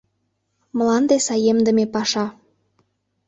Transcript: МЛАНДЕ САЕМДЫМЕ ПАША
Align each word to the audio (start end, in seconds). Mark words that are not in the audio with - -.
МЛАНДЕ 0.77 1.17
САЕМДЫМЕ 1.27 1.85
ПАША 1.93 2.25